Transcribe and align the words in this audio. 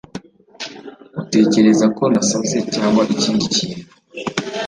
utekereza 1.21 1.85
ko 1.97 2.03
nasaze 2.13 2.59
cyangwa 2.75 3.01
ikindi 3.13 3.45
kintu 3.55 3.83